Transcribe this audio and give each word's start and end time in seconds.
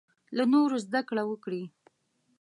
له 0.37 0.43
نورو 0.53 0.77
زده 0.85 1.01
کړه 1.09 1.23
وکړې. 1.29 1.63